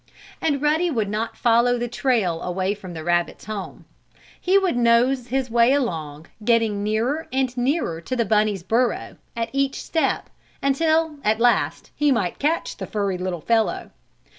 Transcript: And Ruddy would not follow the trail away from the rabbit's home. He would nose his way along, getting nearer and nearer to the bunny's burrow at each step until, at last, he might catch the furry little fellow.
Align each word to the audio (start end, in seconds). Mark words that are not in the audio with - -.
And 0.41 0.63
Ruddy 0.63 0.89
would 0.89 1.09
not 1.09 1.37
follow 1.37 1.77
the 1.77 1.87
trail 1.87 2.41
away 2.41 2.73
from 2.73 2.95
the 2.95 3.03
rabbit's 3.03 3.45
home. 3.45 3.85
He 4.39 4.57
would 4.57 4.75
nose 4.75 5.27
his 5.27 5.51
way 5.51 5.73
along, 5.73 6.25
getting 6.43 6.81
nearer 6.81 7.27
and 7.31 7.55
nearer 7.55 8.01
to 8.01 8.15
the 8.15 8.25
bunny's 8.25 8.63
burrow 8.63 9.17
at 9.35 9.49
each 9.53 9.79
step 9.79 10.31
until, 10.59 11.17
at 11.23 11.39
last, 11.39 11.91
he 11.95 12.11
might 12.11 12.39
catch 12.39 12.77
the 12.77 12.87
furry 12.87 13.19
little 13.19 13.41
fellow. 13.41 13.91